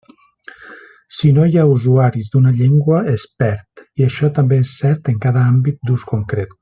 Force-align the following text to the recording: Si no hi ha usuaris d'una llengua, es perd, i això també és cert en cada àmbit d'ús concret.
Si 1.17 1.33
no 1.35 1.43
hi 1.49 1.59
ha 1.59 1.65
usuaris 1.73 2.31
d'una 2.35 2.53
llengua, 2.61 3.03
es 3.13 3.27
perd, 3.43 3.85
i 4.01 4.07
això 4.09 4.31
també 4.39 4.59
és 4.65 4.73
cert 4.79 5.13
en 5.15 5.21
cada 5.27 5.45
àmbit 5.53 5.79
d'ús 5.91 6.07
concret. 6.15 6.59